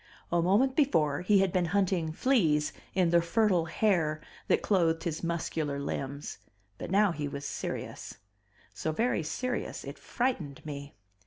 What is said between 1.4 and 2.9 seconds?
had been hunting fleas